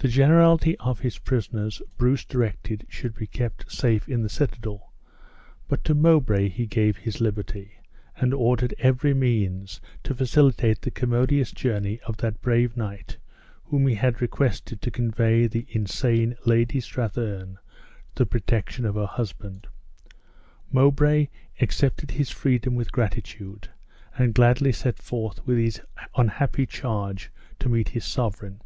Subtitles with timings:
[0.00, 4.92] The generality of his prisoners Bruce directed should be kept safe in the citadel;
[5.66, 7.78] but to Mobray he gave his liberty,
[8.16, 13.16] and ordered every means to facilitate the commodious journey of that brave knight
[13.64, 17.58] whom he had requested to convey the insane Lady Strathearn
[18.14, 19.66] to the protection of her husband.
[20.70, 21.26] Mowbray
[21.60, 23.68] accepted his freedom with gratitude,
[24.16, 25.80] and gladly set forth with his
[26.14, 28.62] unhappy charge to meet his sovereign.